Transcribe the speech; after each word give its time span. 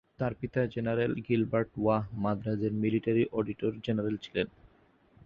তার 0.19 0.33
পিতা 0.33 0.61
General 0.65 1.11
Gilbert 1.27 1.71
Waugh 1.77 2.03
মাদ্রাজের 2.15 2.73
মিলিটারি 2.73 3.23
অডিটর-জেনারেল 3.31 4.15
ছিলেন। 4.17 4.47